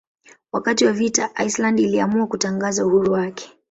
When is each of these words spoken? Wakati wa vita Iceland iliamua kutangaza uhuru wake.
Wakati 0.51 0.85
wa 0.85 0.93
vita 0.93 1.29
Iceland 1.45 1.79
iliamua 1.79 2.27
kutangaza 2.27 2.85
uhuru 2.85 3.11
wake. 3.13 3.51